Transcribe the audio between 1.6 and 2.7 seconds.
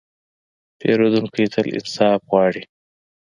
انصاف غواړي.